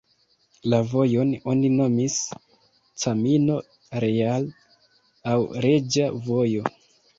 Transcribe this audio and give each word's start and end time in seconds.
La 0.73 0.77
vojon 0.93 1.33
oni 1.53 1.69
nomis 1.73 2.15
"Camino 3.03 3.59
Real" 4.07 4.51
aŭ 5.35 5.39
Reĝa 5.69 6.11
Vojo. 6.33 6.77